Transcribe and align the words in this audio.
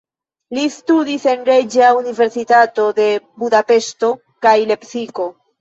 Li 0.57 0.61
studis 0.75 1.27
en 1.33 1.43
Reĝa 1.49 1.91
Universitato 1.99 2.89
de 3.01 3.05
Budapeŝto 3.45 4.11
kaj 4.47 4.59
Lepsiko. 4.73 5.33